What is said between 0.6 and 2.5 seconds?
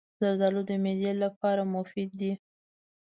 د معدې لپاره مفید دی.